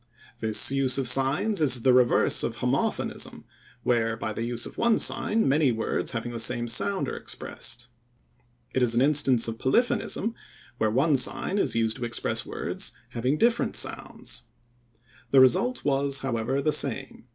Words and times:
This 0.39 0.71
use 0.71 0.97
of 0.97 1.07
signs 1.07 1.61
is 1.61 1.83
the 1.83 1.93
reverse 1.93 2.41
of 2.41 2.57
homophonism, 2.57 3.43
where 3.83 4.17
by 4.17 4.33
the 4.33 4.41
use 4.41 4.65
of 4.65 4.75
one 4.79 4.97
sign 4.97 5.47
many 5.47 5.71
words 5.71 6.09
having 6.09 6.31
the 6.31 6.39
same 6.39 6.67
sound 6.67 7.07
are 7.07 7.15
expressed. 7.15 7.87
It 8.73 8.81
is 8.81 8.95
an 8.95 9.01
instance 9.03 9.47
of 9.47 9.59
polyphonism 9.59 10.33
where 10.79 10.89
one 10.89 11.17
sign 11.17 11.59
is 11.59 11.75
used 11.75 11.97
to 11.97 12.05
express 12.05 12.47
words 12.47 12.93
having 13.11 13.37
different 13.37 13.75
sounds. 13.75 14.41
The 15.29 15.39
result 15.39 15.85
was, 15.85 16.21
however, 16.21 16.63
the 16.63 16.73
same. 16.73 17.25